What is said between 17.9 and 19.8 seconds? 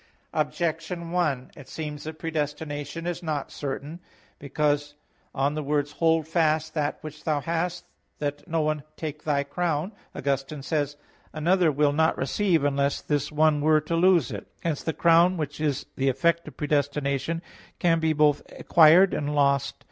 be both acquired and lost.